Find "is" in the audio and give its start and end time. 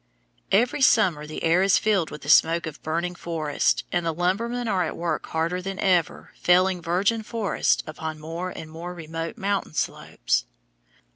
1.61-1.77